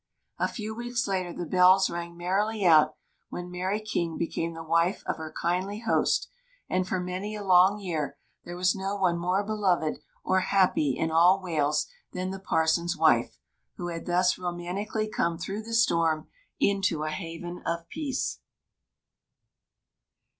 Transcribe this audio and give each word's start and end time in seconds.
A 0.39 0.47
few 0.47 0.73
weeks 0.73 1.07
later 1.07 1.31
the 1.31 1.45
bells 1.45 1.87
rang 1.87 2.17
merrily 2.17 2.65
out 2.65 2.95
when 3.29 3.51
Mary 3.51 3.79
King 3.79 4.17
became 4.17 4.55
the 4.55 4.63
wife 4.63 5.03
of 5.05 5.17
her 5.17 5.31
kindly 5.39 5.81
host; 5.81 6.27
and 6.67 6.87
for 6.87 6.99
many 6.99 7.35
a 7.35 7.43
long 7.43 7.77
year 7.77 8.17
there 8.43 8.57
was 8.57 8.73
no 8.73 8.95
one 8.95 9.19
more 9.19 9.43
beloved 9.43 9.99
or 10.23 10.39
happy 10.39 10.97
in 10.97 11.11
all 11.11 11.39
Wales 11.39 11.85
than 12.13 12.31
the 12.31 12.39
parson's 12.39 12.97
wife, 12.97 13.37
who 13.77 13.89
had 13.89 14.07
thus 14.07 14.39
romantically 14.39 15.07
come 15.07 15.37
through 15.37 15.61
the 15.61 15.75
storm 15.75 16.27
into 16.59 17.03
a 17.03 17.11
haven 17.11 17.61
of 17.63 17.87
peace. 17.87 18.39